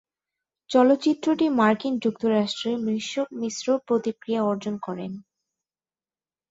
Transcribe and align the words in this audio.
চলচ্চিত্রটি 0.69 1.45
মার্কিন 1.59 1.93
যুক্তরাষ্ট্রে 1.99 2.71
মিশ্র 3.41 3.67
প্রতিক্রিয়া 3.87 4.41
অর্জন 4.43 4.75
করেন। 4.77 5.11